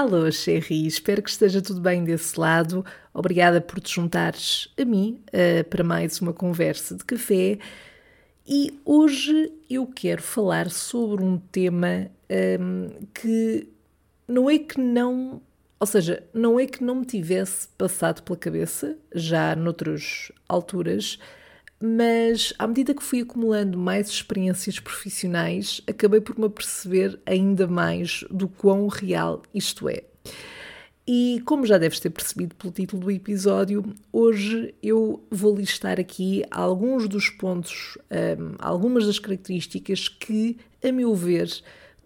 [0.00, 2.82] Alô, Sherry, espero que esteja tudo bem desse lado.
[3.12, 7.58] Obrigada por te juntares a mim uh, para mais uma conversa de café.
[8.48, 12.10] E hoje eu quero falar sobre um tema
[12.58, 13.68] um, que
[14.26, 15.42] não é que não.
[15.78, 21.18] Ou seja, não é que não me tivesse passado pela cabeça já noutras alturas,
[21.80, 28.22] mas à medida que fui acumulando mais experiências profissionais, acabei por me aperceber ainda mais
[28.30, 30.04] do quão real isto é.
[31.08, 36.44] E como já deves ter percebido pelo título do episódio, hoje eu vou listar aqui
[36.50, 41.50] alguns dos pontos, um, algumas das características que, a meu ver,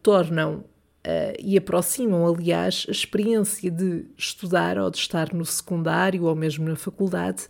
[0.02, 0.64] tornam
[1.04, 6.66] uh, e aproximam, aliás, a experiência de estudar ou de estar no secundário ou mesmo
[6.66, 7.48] na faculdade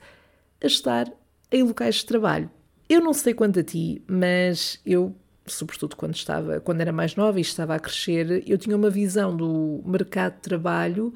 [0.61, 1.07] a estar
[1.51, 2.51] em locais de trabalho.
[2.89, 5.15] Eu não sei quanto a ti, mas eu,
[5.47, 9.35] sobretudo quando estava, quando era mais nova e estava a crescer, eu tinha uma visão
[9.35, 11.15] do mercado de trabalho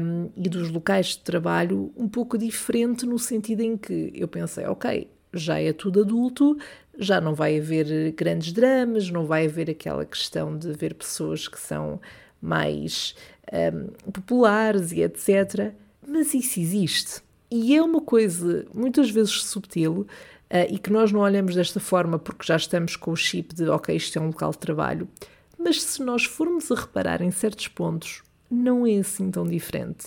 [0.00, 4.66] um, e dos locais de trabalho um pouco diferente no sentido em que eu pensei,
[4.66, 6.58] ok, já é tudo adulto,
[6.98, 11.58] já não vai haver grandes dramas, não vai haver aquela questão de ver pessoas que
[11.58, 12.00] são
[12.42, 13.14] mais
[13.52, 15.72] um, populares e etc.
[16.06, 17.22] Mas isso existe.
[17.50, 20.06] E é uma coisa muitas vezes subtil uh,
[20.68, 23.94] e que nós não olhamos desta forma porque já estamos com o chip de ok,
[23.94, 25.08] isto é um local de trabalho.
[25.58, 30.06] Mas se nós formos a reparar em certos pontos, não é assim tão diferente.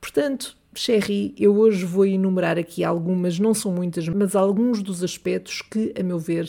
[0.00, 5.62] Portanto, Sherry, eu hoje vou enumerar aqui algumas, não são muitas, mas alguns dos aspectos
[5.62, 6.48] que, a meu ver,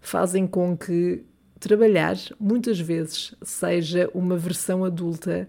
[0.00, 1.24] fazem com que
[1.58, 5.48] trabalhar muitas vezes seja uma versão adulta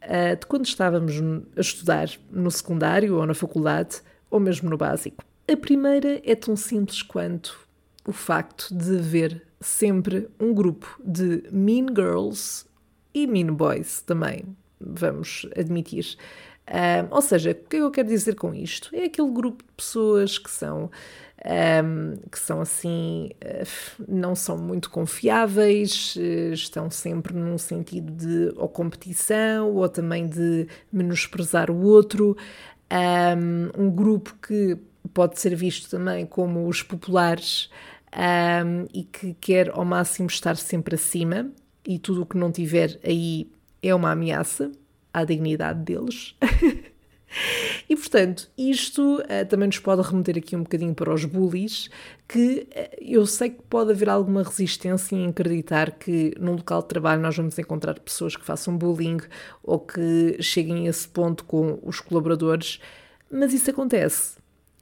[0.00, 1.14] de quando estávamos
[1.56, 5.24] a estudar no secundário ou na faculdade ou mesmo no básico.
[5.50, 7.66] A primeira é tão simples quanto
[8.06, 12.66] o facto de haver sempre um grupo de mean girls
[13.14, 14.44] e mean boys também,
[14.80, 16.16] vamos admitir.
[16.68, 18.94] Uh, ou seja, o que eu quero dizer com isto?
[18.94, 20.90] É aquele grupo de pessoas que são
[21.44, 28.52] um, que são assim, uh, não são muito confiáveis, uh, estão sempre num sentido de
[28.56, 32.36] ou competição ou também de menosprezar o outro.
[32.90, 34.76] Um, um grupo que
[35.14, 37.70] pode ser visto também como os populares
[38.14, 41.50] um, e que quer ao máximo estar sempre acima
[41.86, 43.50] e tudo o que não tiver aí
[43.82, 44.70] é uma ameaça
[45.12, 46.34] à dignidade deles.
[47.88, 51.90] E portanto, isto uh, também nos pode remeter aqui um bocadinho para os bullies,
[52.26, 56.88] que uh, eu sei que pode haver alguma resistência em acreditar que num local de
[56.88, 59.18] trabalho nós vamos encontrar pessoas que façam bullying
[59.62, 62.80] ou que cheguem a esse ponto com os colaboradores,
[63.30, 64.36] mas isso acontece.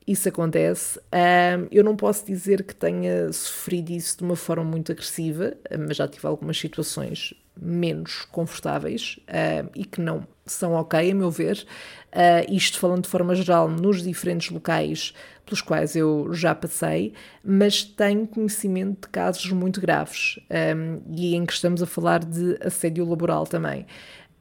[0.06, 0.99] Isso acontece.
[0.99, 5.97] Uh, eu não posso dizer que tenha sofrido isso de uma forma muito agressiva, mas
[5.97, 11.67] já tive algumas situações menos confortáveis uh, e que não são ok, a meu ver.
[12.12, 15.12] Uh, isto falando de forma geral nos diferentes locais
[15.44, 17.12] pelos quais eu já passei,
[17.44, 20.41] mas tenho conhecimento de casos muito graves
[20.77, 23.87] um, e em que estamos a falar de assédio laboral também.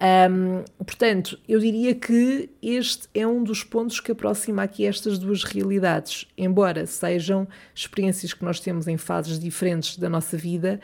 [0.02, 5.44] Um, portanto, eu diria que este é um dos pontos que aproxima aqui estas duas
[5.44, 10.82] realidades, embora sejam experiências que nós temos em fases diferentes da nossa vida,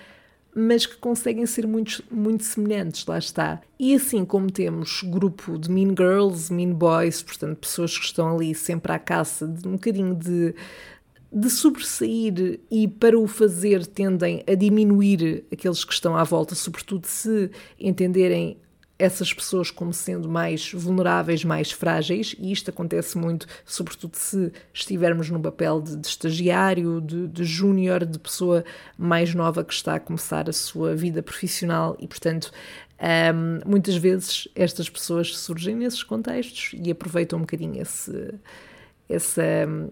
[0.56, 3.62] mas que conseguem ser muito, muito semelhantes, lá está.
[3.78, 8.56] E assim como temos grupo de mean girls, mean boys, portanto, pessoas que estão ali
[8.56, 10.54] sempre à caça de um bocadinho de,
[11.32, 17.08] de sobressair e para o fazer tendem a diminuir aqueles que estão à volta, sobretudo
[17.08, 18.58] se entenderem
[19.02, 25.28] essas pessoas como sendo mais vulneráveis, mais frágeis, e isto acontece muito, sobretudo se estivermos
[25.32, 28.64] no papel de, de estagiário, de, de júnior, de pessoa
[28.96, 32.52] mais nova que está a começar a sua vida profissional e, portanto,
[33.02, 38.36] um, muitas vezes estas pessoas surgem nesses contextos e aproveitam um bocadinho esse,
[39.10, 39.44] essa,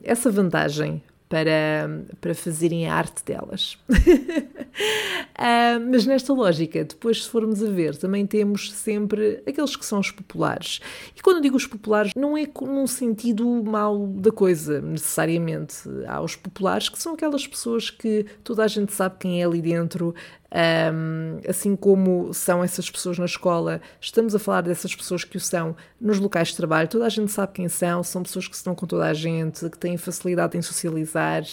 [0.04, 3.78] essa vantagem para, para fazerem a arte delas.
[3.88, 10.00] uh, mas nesta lógica, depois, se formos a ver, também temos sempre aqueles que são
[10.00, 10.80] os populares.
[11.16, 15.76] E quando digo os populares, não é num sentido mau da coisa, necessariamente.
[16.08, 19.62] Há os populares que são aquelas pessoas que toda a gente sabe quem é ali
[19.62, 20.16] dentro,
[20.52, 25.40] um, assim como são essas pessoas na escola, estamos a falar dessas pessoas que o
[25.40, 28.74] são nos locais de trabalho, toda a gente sabe quem são, são pessoas que estão
[28.74, 31.44] com toda a gente, que têm facilidade em socializar,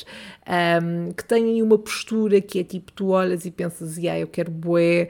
[0.82, 4.26] um, que têm uma postura que é tipo, tu olhas e pensas, e ah, eu
[4.26, 5.08] quero bué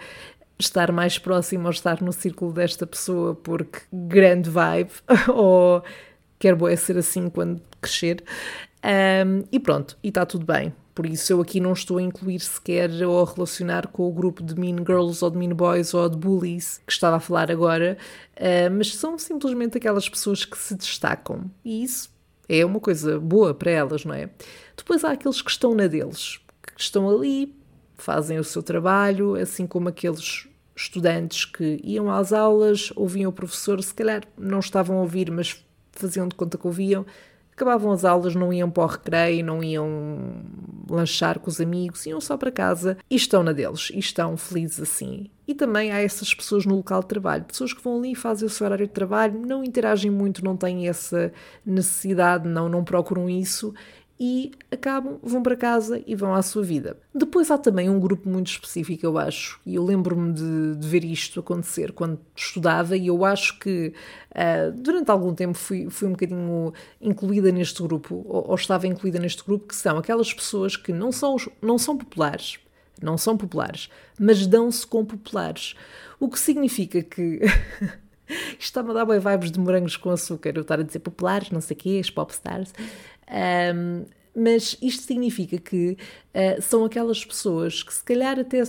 [0.58, 4.90] estar mais próximo ou estar no círculo desta pessoa porque grande vibe,
[5.32, 5.82] ou
[6.38, 8.24] quero bué ser assim quando crescer.
[8.86, 10.72] Um, e pronto, e está tudo bem.
[10.94, 14.42] Por isso eu aqui não estou a incluir sequer ou a relacionar com o grupo
[14.42, 17.98] de Mean Girls ou de Mean Boys ou de Bullies que estava a falar agora,
[18.36, 21.50] uh, mas são simplesmente aquelas pessoas que se destacam.
[21.64, 22.08] E isso
[22.48, 24.30] é uma coisa boa para elas, não é?
[24.76, 27.54] Depois há aqueles que estão na deles, que estão ali,
[27.96, 33.82] fazem o seu trabalho, assim como aqueles estudantes que iam às aulas, ouviam o professor,
[33.82, 37.04] se calhar não estavam a ouvir, mas faziam de conta que ouviam,
[37.56, 40.44] acabavam as aulas, não iam para o recreio, não iam
[40.88, 44.78] lanchar com os amigos, iam só para casa e estão na deles e estão felizes
[44.78, 45.30] assim.
[45.48, 48.50] E também há essas pessoas no local de trabalho, pessoas que vão ali, fazem o
[48.50, 51.32] seu horário de trabalho, não interagem muito, não têm essa
[51.64, 53.72] necessidade, não, não procuram isso
[54.18, 56.96] e acabam, vão para casa e vão à sua vida.
[57.14, 61.04] Depois há também um grupo muito específico, eu acho, e eu lembro-me de, de, ver
[61.04, 63.92] isto acontecer quando estudava, e eu acho que
[64.30, 69.18] uh, durante algum tempo fui, fui um bocadinho incluída neste grupo, ou, ou estava incluída
[69.18, 72.58] neste grupo, que são aquelas pessoas que não são, não são populares,
[73.02, 75.74] não são populares, mas dão-se com populares.
[76.18, 77.40] O que significa que.
[78.58, 81.50] Isto está-me a dar bem vibes de morangos com açúcar, eu estar a dizer populares,
[81.50, 82.72] não sei o quê, as popstars.
[83.74, 84.04] Um,
[84.38, 85.96] mas isto significa que
[86.34, 88.62] uh, são aquelas pessoas que se calhar até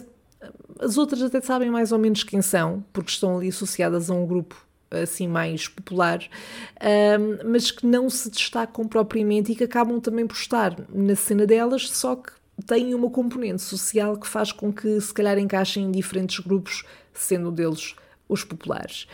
[0.79, 4.25] as outras até sabem mais ou menos quem são, porque estão ali associadas a um
[4.25, 10.25] grupo assim mais popular, um, mas que não se destacam propriamente e que acabam também
[10.25, 12.31] por estar na cena delas, só que
[12.65, 17.51] têm uma componente social que faz com que se calhar encaixem em diferentes grupos, sendo
[17.51, 17.95] deles
[18.29, 19.07] os populares.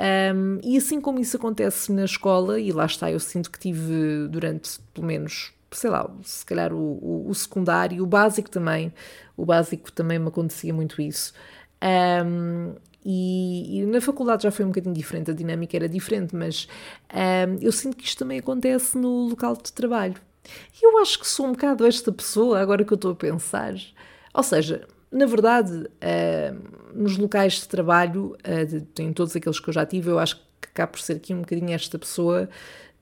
[0.00, 4.28] Um, e assim como isso acontece na escola, e lá está, eu sinto que tive
[4.28, 8.94] durante pelo menos, sei lá, se calhar o, o, o secundário, o básico também,
[9.36, 11.34] o básico também me acontecia muito isso.
[12.24, 12.74] Um,
[13.04, 16.66] e, e, na faculdade já foi um bocadinho diferente, a dinâmica era diferente, mas
[17.12, 20.16] um, eu sinto que isto também acontece no local de trabalho.
[20.80, 23.74] E eu acho que sou um bocado esta pessoa, agora que eu estou a pensar.
[24.32, 29.68] Ou seja, na verdade, uh, nos locais de trabalho, uh, de, em todos aqueles que
[29.68, 32.48] eu já tive, eu acho que acaba por ser aqui um bocadinho esta pessoa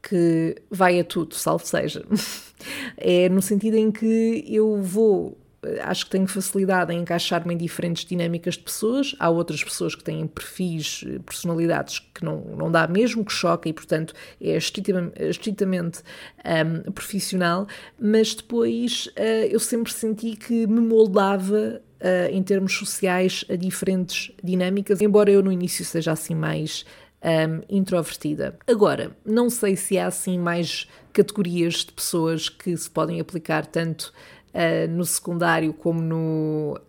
[0.03, 2.05] que vai a tudo, salvo seja.
[2.97, 5.37] é no sentido em que eu vou
[5.83, 9.15] acho que tenho facilidade em encaixar-me em diferentes dinâmicas de pessoas.
[9.19, 13.69] Há outras pessoas que têm perfis, eh, personalidades que não, não dá mesmo que choca
[13.69, 16.01] e, portanto, é estritamente, estritamente
[16.87, 17.67] um, profissional,
[17.99, 24.33] mas depois uh, eu sempre senti que me moldava uh, em termos sociais a diferentes
[24.43, 26.85] dinâmicas, embora eu no início seja assim mais
[27.23, 28.57] um, introvertida.
[28.67, 34.13] Agora, não sei se há assim mais categorias de pessoas que se podem aplicar tanto
[34.55, 36.81] uh, no secundário como no,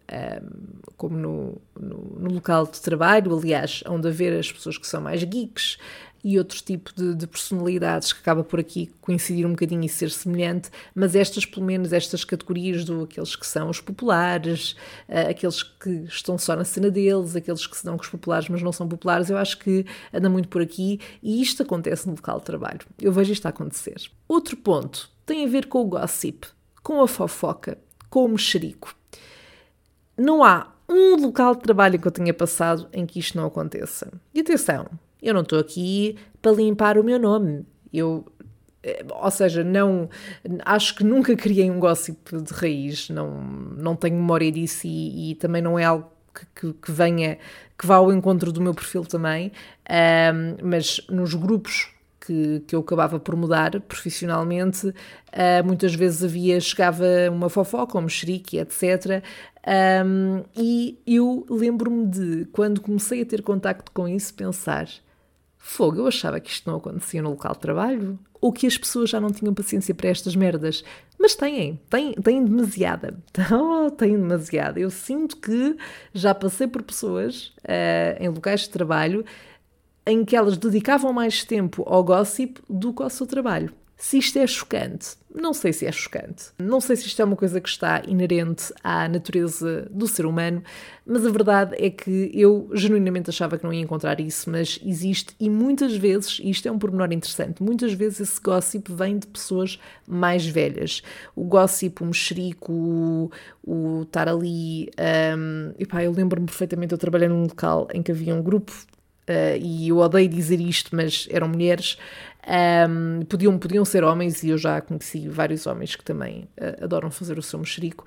[0.97, 5.23] como no, no, no, local de trabalho, aliás, onde haver as pessoas que são mais
[5.23, 5.77] geeks,
[6.23, 10.09] e outro tipo de, de, personalidades que acaba por aqui coincidir um bocadinho e ser
[10.11, 14.71] semelhante, mas estas, pelo menos, estas categorias do aqueles que são os populares,
[15.07, 18.71] uh, aqueles que estão só na cena deles, aqueles que com os populares, mas não
[18.71, 22.45] são populares, eu acho que anda muito por aqui e isto acontece no local de
[22.45, 22.79] trabalho.
[22.99, 23.95] Eu vejo isto a acontecer.
[24.27, 26.47] Outro ponto tem a ver com o gossip,
[26.83, 27.77] com a fofoca,
[28.09, 28.95] com o mexerico.
[30.17, 34.11] Não há um local de trabalho que eu tenha passado em que isto não aconteça.
[34.33, 34.87] E atenção,
[35.21, 37.65] eu não estou aqui para limpar o meu nome.
[37.91, 38.25] Eu,
[38.83, 40.09] eh, ou seja, não
[40.65, 45.35] acho que nunca criei um gossip de raiz, não, não tenho memória disso e, e
[45.35, 46.09] também não é algo
[46.55, 47.37] que, que, venha,
[47.77, 49.51] que vá ao encontro do meu perfil também,
[49.89, 54.93] um, mas nos grupos que, que eu acabava por mudar profissionalmente, uh,
[55.65, 59.23] muitas vezes havia, chegava uma fofoca, um mexerique, etc.
[60.05, 64.87] Um, e eu lembro-me de, quando comecei a ter contacto com isso, pensar
[65.61, 68.17] Fogo, eu achava que isto não acontecia no local de trabalho.
[68.39, 70.83] Ou que as pessoas já não tinham paciência para estas merdas.
[71.19, 73.19] Mas têm, têm, têm demasiada.
[73.51, 74.79] Oh, têm demasiada.
[74.79, 75.75] Eu sinto que
[76.13, 79.25] já passei por pessoas uh, em locais de trabalho
[80.05, 83.71] em que elas dedicavam mais tempo ao gossip do que ao seu trabalho.
[83.97, 86.45] Se isto é chocante, não sei se é chocante.
[86.57, 90.63] Não sei se isto é uma coisa que está inerente à natureza do ser humano,
[91.05, 95.35] mas a verdade é que eu genuinamente achava que não ia encontrar isso, mas existe
[95.39, 99.27] e muitas vezes, e isto é um pormenor interessante, muitas vezes esse gossip vem de
[99.27, 101.01] pessoas mais velhas.
[101.35, 103.31] O gossip, o mexerico, o,
[103.63, 104.89] o estar ali.
[105.37, 108.73] Um, epá, eu lembro-me perfeitamente, eu trabalhei num local em que havia um grupo
[109.29, 111.99] Uh, e eu odeio dizer isto, mas eram mulheres,
[112.89, 117.11] um, podiam, podiam ser homens, e eu já conheci vários homens que também uh, adoram
[117.11, 118.05] fazer o seu mexerico,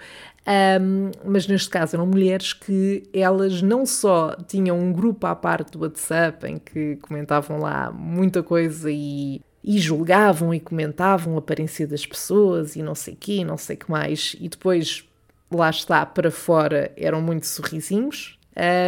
[0.80, 5.70] um, mas neste caso eram mulheres que elas não só tinham um grupo à parte
[5.70, 11.86] do WhatsApp em que comentavam lá muita coisa e e julgavam e comentavam a aparência
[11.86, 15.08] das pessoas e não sei quê, não sei que mais, e depois
[15.52, 18.36] lá está para fora eram muito sorrisinhos.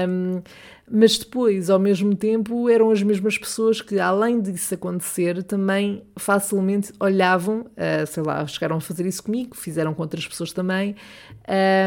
[0.09, 0.43] Um,
[0.91, 6.93] mas depois, ao mesmo tempo, eram as mesmas pessoas que, além disso acontecer, também facilmente
[7.00, 10.95] olhavam, uh, sei lá, chegaram a fazer isso comigo, fizeram com outras pessoas também,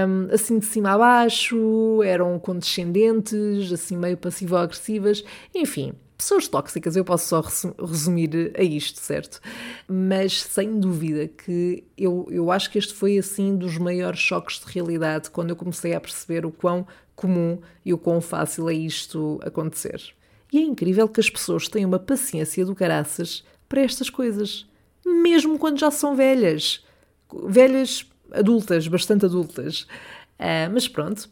[0.08, 5.24] um, assim de cima a baixo, eram condescendentes, assim meio passivo-agressivas,
[5.54, 7.42] enfim, pessoas tóxicas, eu posso só
[7.80, 9.39] resumir a isto, certo?
[9.88, 14.72] Mas sem dúvida que eu, eu acho que este foi assim dos maiores choques de
[14.74, 16.88] realidade quando eu comecei a perceber o quão
[17.18, 20.02] comum e o quão fácil é isto acontecer.
[20.54, 24.66] E é incrível que as pessoas tenham uma paciência do caraças para estas coisas,
[25.06, 26.86] mesmo quando já são velhas.
[27.48, 29.82] Velhas adultas, bastante adultas.
[30.40, 31.30] Uh, mas pronto,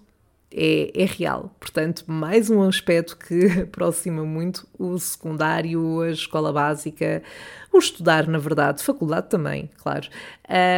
[0.51, 1.55] é, é, real.
[1.59, 7.21] Portanto, mais um aspecto que aproxima muito o secundário, a escola básica,
[7.71, 10.07] o estudar, na verdade, faculdade também, claro,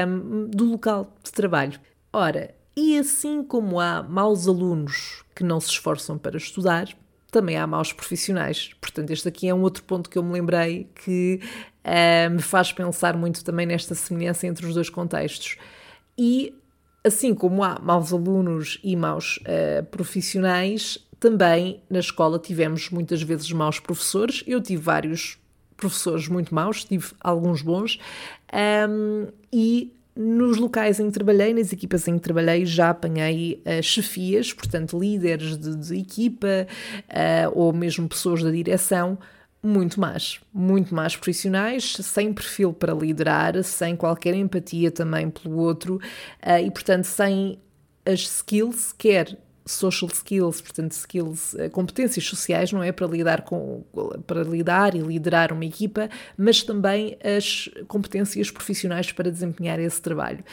[0.07, 1.79] um, do local de trabalho.
[2.11, 6.87] Ora, e assim como há maus alunos que não se esforçam para estudar,
[7.29, 8.71] também há maus profissionais.
[8.79, 11.41] Portanto, este aqui é um outro ponto que eu me lembrei que
[11.83, 15.57] uh, me faz pensar muito também nesta semelhança entre os dois contextos.
[16.17, 16.55] E
[17.07, 23.49] Assim como há maus alunos e maus uh, profissionais, também na escola tivemos muitas vezes
[23.53, 24.43] maus professores.
[24.45, 25.37] Eu tive vários
[25.77, 27.97] professores muito maus, tive alguns bons,
[28.89, 33.83] um, e nos locais em que trabalhei, nas equipas em que trabalhei, já apanhei uh,
[33.83, 36.67] chefias, portanto, líderes de, de equipa
[37.09, 39.17] uh, ou mesmo pessoas da direção
[39.61, 45.95] muito mais, muito mais profissionais, sem perfil para liderar, sem qualquer empatia também pelo outro
[45.95, 47.59] uh, e, portanto, sem
[48.05, 52.91] as skills, quer social skills, portanto, skills, uh, competências sociais, não é?
[52.91, 53.83] Para lidar, com,
[54.25, 60.43] para lidar e liderar uma equipa, mas também as competências profissionais para desempenhar esse trabalho.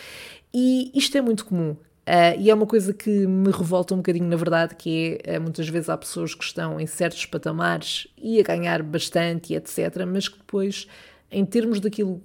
[0.53, 1.71] E isto é muito comum.
[2.07, 5.41] Uh, e é uma coisa que me revolta um bocadinho, na verdade, que é, uh,
[5.41, 10.29] muitas vezes há pessoas que estão em certos patamares e a ganhar bastante, etc., mas
[10.29, 10.87] que depois,
[11.31, 12.23] em termos daquilo,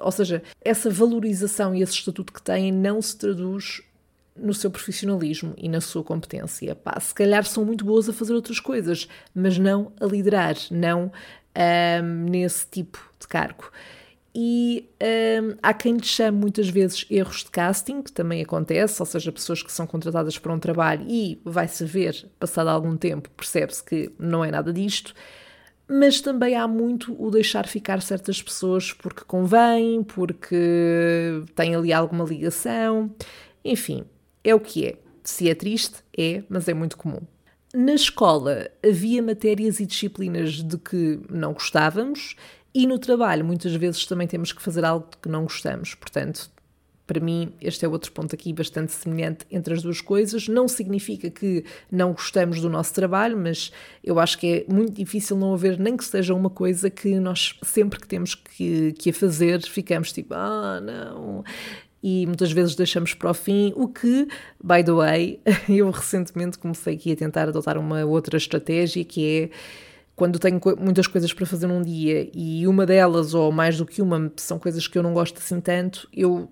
[0.00, 3.82] ou seja, essa valorização e esse estatuto que têm não se traduz
[4.36, 6.74] no seu profissionalismo e na sua competência.
[6.74, 11.12] Pá, se calhar são muito boas a fazer outras coisas, mas não a liderar, não
[12.28, 13.70] nesse tipo de cargo
[14.34, 19.06] e um, há quem lhe chame muitas vezes erros de casting, que também acontece, ou
[19.06, 23.84] seja, pessoas que são contratadas para um trabalho e vai-se ver, passado algum tempo, percebe-se
[23.84, 25.14] que não é nada disto,
[25.86, 32.24] mas também há muito o deixar ficar certas pessoas porque convém, porque tem ali alguma
[32.24, 33.14] ligação,
[33.64, 34.04] enfim,
[34.44, 34.98] é o que é.
[35.24, 37.20] Se é triste, é, mas é muito comum.
[37.74, 42.36] Na escola havia matérias e disciplinas de que não gostávamos
[42.74, 45.94] e no trabalho, muitas vezes também temos que fazer algo que não gostamos.
[45.94, 46.50] Portanto,
[47.06, 50.48] para mim, este é outro ponto aqui bastante semelhante entre as duas coisas.
[50.48, 53.70] Não significa que não gostamos do nosso trabalho, mas
[54.02, 57.58] eu acho que é muito difícil não haver nem que seja uma coisa que nós,
[57.62, 61.44] sempre que temos que, que a fazer, ficamos tipo, ah, não.
[62.06, 64.28] E muitas vezes deixamos para o fim, o que,
[64.62, 69.50] by the way, eu recentemente comecei aqui a tentar adotar uma outra estratégia que é
[70.14, 74.02] quando tenho muitas coisas para fazer num dia e uma delas, ou mais do que
[74.02, 76.46] uma, são coisas que eu não gosto assim tanto, eu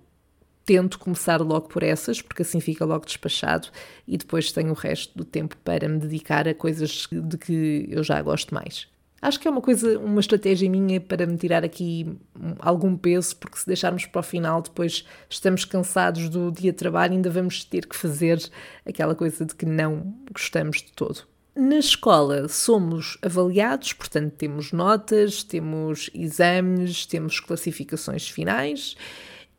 [0.64, 3.68] tento começar logo por essas, porque assim fica logo despachado
[4.09, 8.02] e depois tenho o resto do tempo para me dedicar a coisas de que eu
[8.02, 8.88] já gosto mais.
[9.22, 12.18] Acho que é uma coisa, uma estratégia minha para me tirar aqui
[12.58, 17.12] algum peso, porque se deixarmos para o final, depois estamos cansados do dia de trabalho
[17.12, 18.42] ainda vamos ter que fazer
[18.84, 21.20] aquela coisa de que não gostamos de todo.
[21.54, 28.96] Na escola somos avaliados, portanto, temos notas, temos exames, temos classificações finais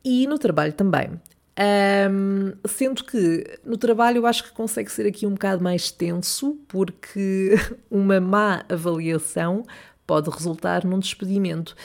[0.04, 1.18] e no trabalho também.
[1.56, 6.58] Um, sendo que no trabalho eu acho que consegue ser aqui um bocado mais tenso,
[6.66, 7.54] porque
[7.90, 9.62] uma má avaliação
[10.06, 11.76] pode resultar num despedimento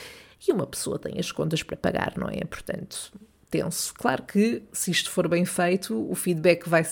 [0.47, 2.43] e uma pessoa tem as contas para pagar, não é?
[2.45, 3.11] Portanto,
[3.49, 3.93] tenso.
[3.95, 6.83] Claro que, se isto for bem feito, o feedback, vai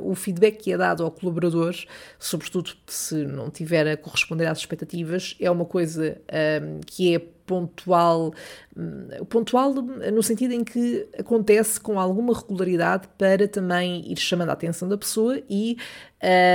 [0.00, 1.74] o feedback que é dado ao colaborador,
[2.18, 6.20] sobretudo se não tiver a corresponder às expectativas, é uma coisa
[6.62, 8.34] um, que é pontual,
[8.76, 14.52] um, pontual no sentido em que acontece com alguma regularidade para também ir chamando a
[14.52, 15.76] atenção da pessoa e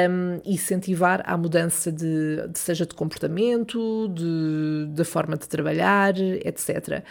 [0.10, 7.03] um, incentivar a mudança de, de, seja de comportamento, de, da forma de trabalhar, etc.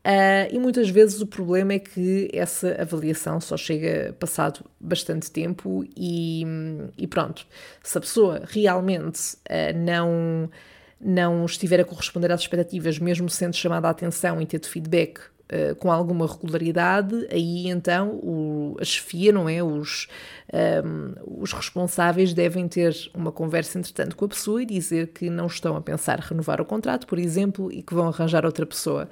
[0.00, 5.84] Uh, e muitas vezes o problema é que essa avaliação só chega passado bastante tempo
[5.94, 6.42] e,
[6.96, 7.46] e pronto,
[7.82, 10.50] se a pessoa realmente uh, não,
[10.98, 15.74] não estiver a corresponder às expectativas, mesmo sendo chamada a atenção e ter feedback uh,
[15.76, 19.62] com alguma regularidade, aí então o, a chefia, não é?
[19.62, 20.08] Os,
[20.82, 25.46] um, os responsáveis devem ter uma conversa, entretanto, com a pessoa e dizer que não
[25.46, 29.06] estão a pensar renovar o contrato, por exemplo, e que vão arranjar outra pessoa.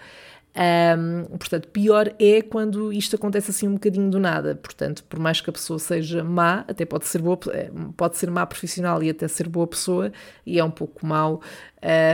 [0.59, 4.57] Um, portanto, pior é quando isto acontece assim um bocadinho do nada.
[4.57, 8.29] Portanto, por mais que a pessoa seja má, até pode ser boa, eh, pode ser
[8.29, 10.13] má profissional e até ser boa pessoa,
[10.45, 11.41] e é um pouco mau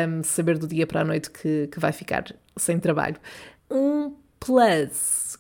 [0.08, 2.24] um, saber do dia para a noite que, que vai ficar
[2.56, 3.16] sem trabalho.
[3.70, 5.38] Um plus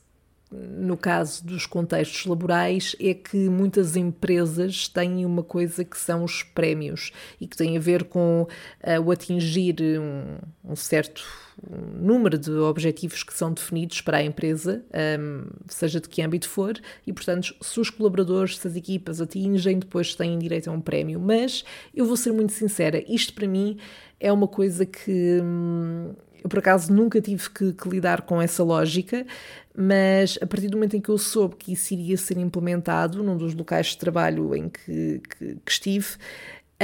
[0.54, 6.42] no caso dos contextos laborais, é que muitas empresas têm uma coisa que são os
[6.42, 11.24] prémios e que tem a ver com uh, o atingir um, um certo
[11.70, 14.84] número de objetivos que são definidos para a empresa,
[15.18, 19.78] um, seja de que âmbito for, e portanto, se os colaboradores, se as equipas atingem,
[19.78, 21.20] depois têm direito a um prémio.
[21.20, 23.78] Mas eu vou ser muito sincera, isto para mim
[24.20, 28.62] é uma coisa que hum, eu, por acaso, nunca tive que, que, lidar com essa
[28.62, 29.26] lógica,
[29.74, 33.34] mas a partir do momento em que eu soube que isso iria ser implementado num
[33.34, 36.06] dos locais de trabalho em que, que, que estive,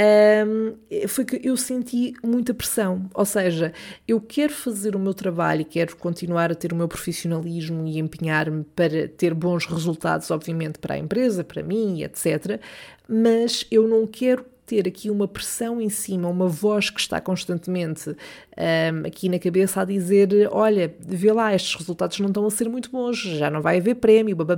[0.01, 3.09] um, foi que eu senti muita pressão.
[3.13, 3.73] Ou seja,
[4.07, 7.99] eu quero fazer o meu trabalho e quero continuar a ter o meu profissionalismo e
[7.99, 12.59] empenhar-me para ter bons resultados, obviamente, para a empresa, para mim, etc.
[13.07, 18.09] Mas eu não quero ter aqui uma pressão em cima, uma voz que está constantemente
[18.09, 22.69] um, aqui na cabeça a dizer: olha, vê lá, estes resultados não estão a ser
[22.69, 24.55] muito bons, já não vai haver prémio, babá.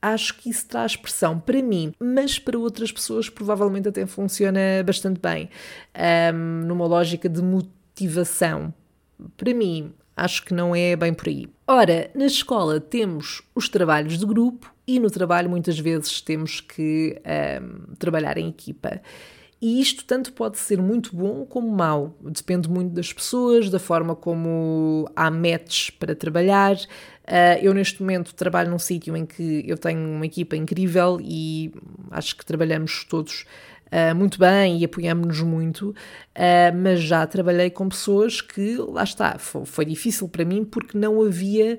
[0.00, 5.20] Acho que isso traz pressão para mim, mas para outras pessoas provavelmente até funciona bastante
[5.20, 5.50] bem,
[6.32, 8.72] um, numa lógica de motivação.
[9.36, 11.48] Para mim, acho que não é bem por aí.
[11.66, 17.20] Ora, na escola temos os trabalhos de grupo e no trabalho muitas vezes temos que
[17.60, 19.00] um, trabalhar em equipa.
[19.60, 22.16] E isto tanto pode ser muito bom como mau.
[22.20, 26.76] Depende muito das pessoas, da forma como há matches para trabalhar.
[27.28, 31.70] Uh, eu, neste momento, trabalho num sítio em que eu tenho uma equipa incrível e
[32.10, 33.44] acho que trabalhamos todos
[33.92, 39.36] uh, muito bem e apoiamos-nos muito, uh, mas já trabalhei com pessoas que, lá está,
[39.38, 41.78] foi, foi difícil para mim porque não havia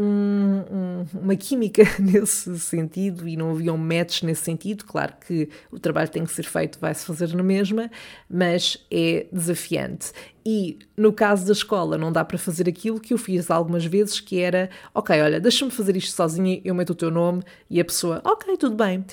[0.00, 4.84] um, um, uma química nesse sentido e não havia um match nesse sentido.
[4.86, 7.90] Claro que o trabalho tem que ser feito, vai-se fazer na mesma,
[8.28, 10.12] mas é desafiante.
[10.44, 14.20] E no caso da escola, não dá para fazer aquilo que eu fiz algumas vezes,
[14.20, 17.84] que era: ok, olha, deixa-me fazer isto sozinha, eu meto o teu nome e a
[17.84, 19.04] pessoa, ok, tudo bem.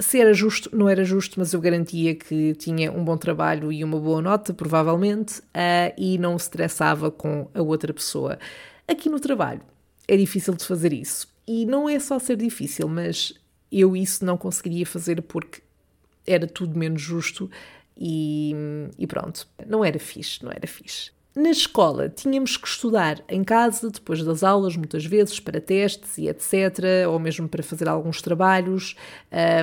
[0.00, 3.82] Se era justo, não era justo, mas eu garantia que tinha um bom trabalho e
[3.82, 8.38] uma boa nota, provavelmente, uh, e não se estressava com a outra pessoa.
[8.86, 9.60] Aqui no trabalho,
[10.08, 11.28] é difícil de fazer isso.
[11.46, 13.34] E não é só ser difícil, mas
[13.70, 15.60] eu isso não conseguiria fazer porque
[16.26, 17.50] era tudo menos justo
[17.96, 18.54] e,
[18.98, 21.10] e pronto, não era fixe, não era fixe.
[21.34, 26.26] Na escola tínhamos que estudar em casa, depois das aulas, muitas vezes, para testes e
[26.26, 28.96] etc., ou mesmo para fazer alguns trabalhos.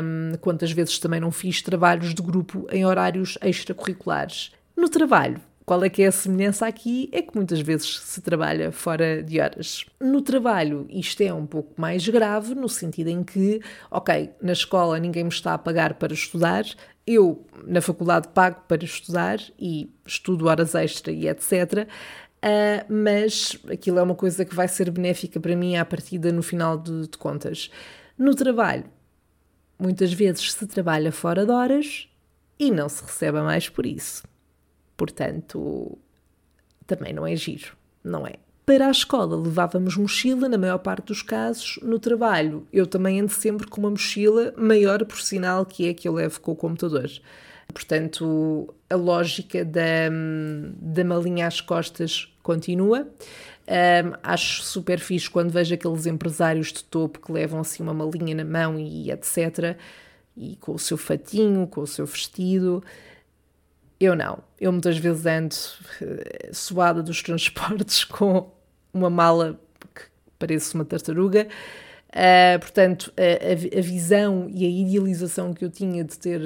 [0.02, 4.54] Um, quantas vezes também não fiz trabalhos de grupo em horários extracurriculares.
[4.76, 7.10] No trabalho, qual é que é a semelhança aqui?
[7.12, 9.86] É que muitas vezes se trabalha fora de horas.
[10.00, 15.00] No trabalho, isto é um pouco mais grave, no sentido em que, ok, na escola
[15.00, 16.66] ninguém me está a pagar para estudar,
[17.08, 21.52] eu, na faculdade, pago para estudar e estudo horas extra e etc.
[21.52, 21.88] Uh,
[22.44, 26.44] ah, mas aquilo é uma coisa que vai ser benéfica para mim à partida no
[26.44, 27.72] final de, de contas.
[28.18, 28.86] No trabalho,
[29.80, 32.08] muitas vezes se trabalha fora de horas
[32.60, 34.24] e não se recebe mais por isso.
[34.98, 35.98] Portanto,
[36.86, 38.36] também não é giro, não é?
[38.66, 41.78] Para a escola levávamos mochila, na maior parte dos casos.
[41.84, 46.08] No trabalho, eu também ando sempre com uma mochila maior, por sinal, que é que
[46.08, 47.10] eu levo com o computador.
[47.72, 50.10] Portanto, a lógica da,
[50.80, 53.08] da malinha às costas continua.
[53.68, 58.36] Um, acho super fixe quando vejo aqueles empresários de topo que levam assim uma malinha
[58.36, 59.78] na mão e etc.
[60.38, 62.84] E com o seu fatinho, com o seu vestido.
[64.00, 64.40] Eu não.
[64.60, 68.52] Eu muitas vezes ando uh, suada dos transportes com
[68.94, 69.60] uma mala
[69.94, 70.04] que
[70.38, 71.48] parece uma tartaruga.
[72.10, 76.40] Uh, portanto, a, a, visão e a idealização que eu tinha de ter,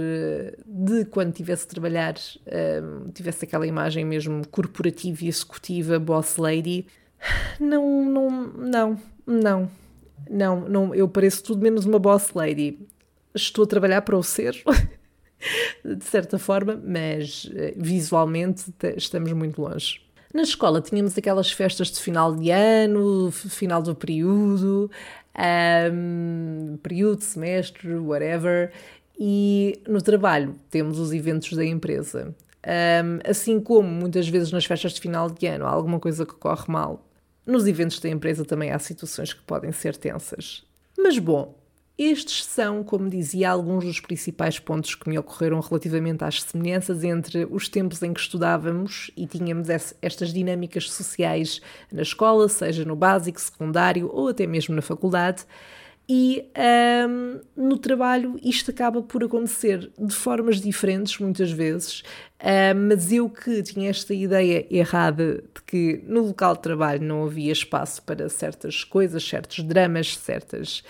[0.66, 6.88] de quando tivesse a trabalhar, uh, tivesse aquela imagem mesmo corporativa e executiva, boss lady,
[7.60, 9.70] não, não, não, não,
[10.28, 12.80] não, não, eu pareço tudo menos uma boss lady.
[13.36, 14.56] Estou a trabalhar para o ser,
[15.84, 20.02] de certa forma, mas uh, visualmente estamos muito longe.
[20.34, 24.91] Na escola tínhamos aquelas festas de final de ano, final do período,
[25.91, 28.71] um, período, semestre, whatever,
[29.19, 32.36] e no trabalho temos os eventos da empresa.
[32.65, 36.36] Um, assim como muitas vezes nas festas de final de ano há alguma coisa que
[36.36, 37.06] corre mal,
[37.45, 40.63] nos eventos da empresa também há situações que podem ser tensas.
[40.95, 41.59] Mas bom,
[42.02, 47.46] estes são, como dizia, alguns dos principais pontos que me ocorreram relativamente às semelhanças entre
[47.52, 49.68] os tempos em que estudávamos e tínhamos
[50.02, 51.60] estas dinâmicas sociais
[51.92, 55.46] na escola, seja no básico, secundário ou até mesmo na faculdade.
[56.08, 56.50] E
[57.08, 62.02] um, no trabalho isto acaba por acontecer de formas diferentes, muitas vezes,
[62.42, 67.26] um, mas eu que tinha esta ideia errada de que no local de trabalho não
[67.26, 70.82] havia espaço para certas coisas, certos dramas, certas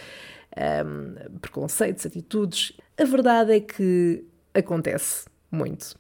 [0.58, 2.74] um, preconceitos, atitudes.
[2.98, 5.96] A verdade é que acontece muito.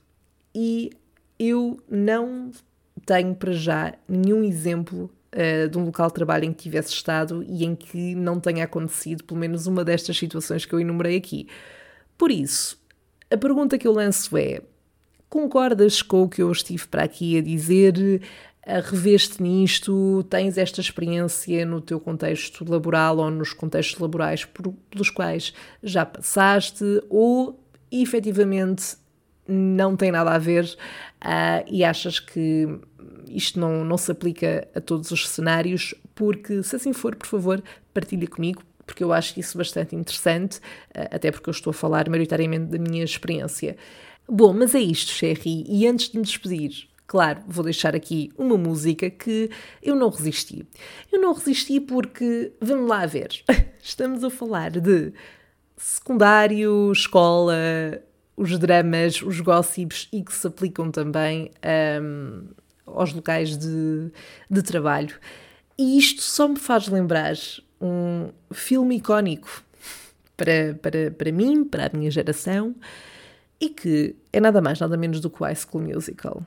[0.54, 0.92] E
[1.38, 2.52] eu não
[3.06, 7.44] tenho para já nenhum exemplo uh, de um local de trabalho em que tivesse estado
[7.48, 11.48] e em que não tenha acontecido pelo menos uma destas situações que eu enumerei aqui.
[12.18, 12.78] Por isso,
[13.32, 14.62] a pergunta que eu lanço é:
[15.30, 18.22] concordas com o que eu estive para aqui a dizer?
[18.84, 25.10] Reveste nisto, tens esta experiência no teu contexto laboral ou nos contextos laborais por, pelos
[25.10, 26.84] quais já passaste?
[27.10, 27.60] Ou
[27.92, 28.98] efetivamente
[29.48, 32.68] não tem nada a ver uh, e achas que
[33.28, 37.64] isto não, não se aplica a todos os cenários, porque se assim for, por favor,
[37.94, 42.08] partilha comigo, porque eu acho isso bastante interessante, uh, até porque eu estou a falar
[42.10, 43.76] maioritariamente da minha experiência.
[44.28, 48.56] Bom, mas é isto, Sherry, e antes de me despedir, Claro, vou deixar aqui uma
[48.56, 49.50] música que
[49.82, 50.64] eu não resisti.
[51.12, 53.30] Eu não resisti porque, vamos lá ver,
[53.82, 55.12] estamos a falar de
[55.76, 57.56] secundário, escola,
[58.38, 61.50] os dramas, os gossips e que se aplicam também
[62.00, 62.44] um,
[62.86, 64.12] aos locais de,
[64.48, 65.16] de trabalho.
[65.80, 67.34] E isto só me faz lembrar
[67.82, 69.64] um filme icónico
[70.38, 72.76] para, para, para mim, para a minha geração,
[73.60, 76.46] e que é nada mais, nada menos do que o High School Musical.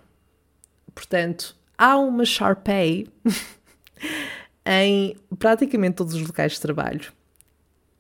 [0.95, 3.07] Portanto, há uma Sharpay
[4.67, 7.13] em praticamente todos os locais de trabalho.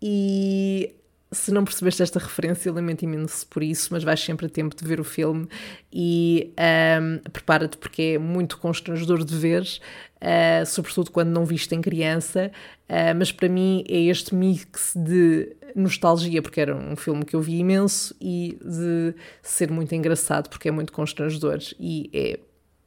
[0.00, 0.94] E
[1.32, 4.84] se não percebeste esta referência, lamento imenso por isso, mas vais sempre a tempo de
[4.84, 5.48] ver o filme
[5.90, 6.52] e
[7.00, 12.52] um, prepara-te porque é muito constrangedor de ver, uh, sobretudo quando não viste em criança.
[12.88, 17.40] Uh, mas para mim é este mix de nostalgia, porque era um filme que eu
[17.40, 22.38] vi imenso, e de ser muito engraçado, porque é muito constrangedor e é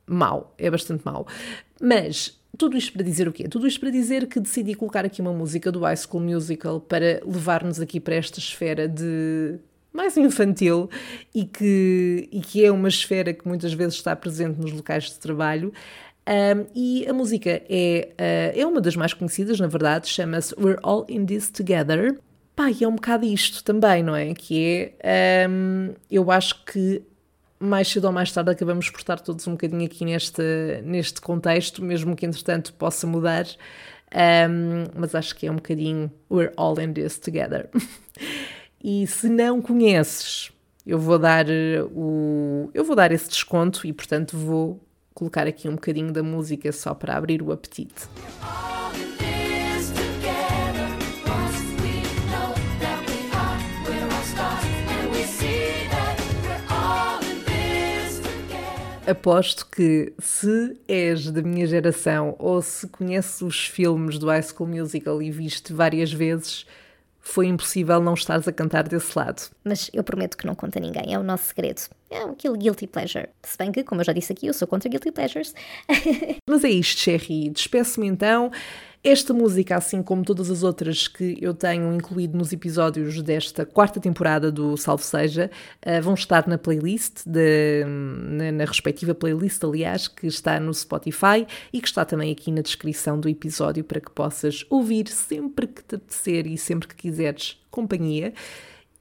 [0.07, 1.27] mau, é bastante mau.
[1.81, 3.47] Mas tudo isto para dizer o quê?
[3.47, 7.21] Tudo isto para dizer que decidi colocar aqui uma música do High School Musical para
[7.25, 9.59] levar-nos aqui para esta esfera de
[9.91, 10.89] mais infantil
[11.33, 15.19] e que, e que é uma esfera que muitas vezes está presente nos locais de
[15.19, 15.71] trabalho.
[16.27, 20.79] Um, e a música é, uh, é uma das mais conhecidas, na verdade, chama-se We're
[20.81, 22.19] All in This Together.
[22.55, 24.33] Pá, e é um bocado isto também, não é?
[24.33, 27.03] Que é, um, eu acho que
[27.65, 30.41] mais cedo ou mais tarde acabamos por estar todos um bocadinho aqui neste,
[30.83, 33.45] neste contexto, mesmo que entretanto possa mudar.
[34.13, 37.69] Um, mas acho que é um bocadinho we're all in this together.
[38.83, 40.51] e se não conheces,
[40.85, 41.45] eu vou dar
[41.91, 44.79] o eu vou dar esse desconto e portanto vou
[45.13, 48.07] colocar aqui um bocadinho da música só para abrir o apetite.
[59.07, 64.69] Aposto que se és da minha geração ou se conheces os filmes do High School
[64.69, 66.65] Musical e viste várias vezes,
[67.19, 69.49] foi impossível não estares a cantar desse lado.
[69.63, 71.81] Mas eu prometo que não conta a ninguém, é o nosso segredo.
[72.09, 73.27] É aquele guilty pleasure.
[73.43, 75.53] Se bem que, como eu já disse aqui, eu sou contra guilty pleasures.
[76.47, 77.49] Mas é isto, Sherry.
[77.49, 78.51] Despeço-me então.
[79.07, 83.99] Esta música, assim como todas as outras que eu tenho incluído nos episódios desta quarta
[83.99, 85.51] temporada do Salve Seja,
[85.85, 91.45] uh, vão estar na playlist, de, na, na, respectiva playlist, aliás, que está no Spotify
[91.71, 95.83] e que está também aqui na descrição do episódio para que possas ouvir sempre que
[95.83, 98.33] te apetecer e sempre que quiseres companhia.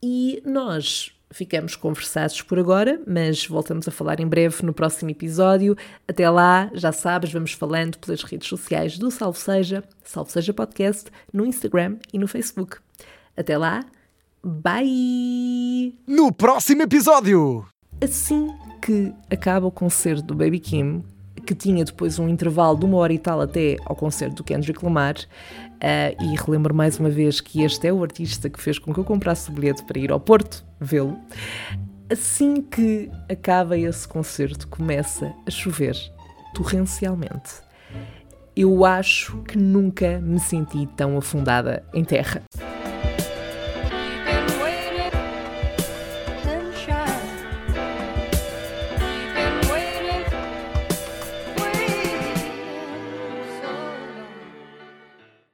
[0.03, 5.77] E nós ficamos conversados por agora, mas voltamos a falar em breve no próximo episódio.
[6.07, 11.11] Até lá, já sabes, vamos falando pelas redes sociais do Salve Seja, Salve Seja Podcast,
[11.33, 12.77] no Instagram e no Facebook.
[13.37, 13.85] Até lá,
[14.44, 15.92] bye!
[16.07, 17.66] No próximo episódio!
[18.01, 21.05] Assim que acaba o concerto do Baby Kim,
[21.44, 24.85] que tinha depois um intervalo de uma hora e tal até ao concerto do Kendrick
[24.85, 25.16] Lamar,
[25.75, 29.01] Uh, e relembro mais uma vez que este é o artista que fez com que
[29.01, 31.18] eu comprasse o bilhete para ir ao Porto vê-lo.
[32.11, 35.97] Assim que acaba esse concerto, começa a chover
[36.55, 37.64] torrencialmente.
[38.57, 42.42] Eu acho que nunca me senti tão afundada em terra.